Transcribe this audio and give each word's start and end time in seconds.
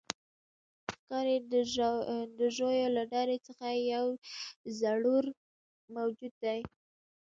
ښکاري 0.95 1.37
د 2.39 2.41
ژویو 2.55 2.93
له 2.95 3.03
ډلې 3.13 3.37
څخه 3.47 3.65
یو 3.93 4.07
زړور 4.79 5.25
موجود 5.95 6.33
دی. 6.43 6.59